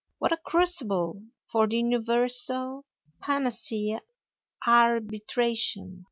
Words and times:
What 0.17 0.31
a 0.31 0.37
crucible 0.37 1.21
for 1.51 1.67
the 1.67 1.77
universal 1.77 2.85
panacea, 3.21 4.01
arbitration! 4.65 5.99